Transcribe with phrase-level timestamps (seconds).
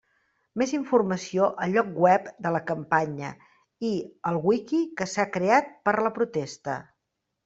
[0.59, 3.29] Més informació al lloc web de la campanya
[3.89, 3.91] i
[4.31, 6.79] al Wiki que s'ha creat per la protesta.